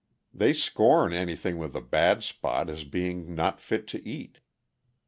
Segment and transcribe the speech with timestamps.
[0.33, 4.39] They scorn anything with a bad spot as being not fit to eat.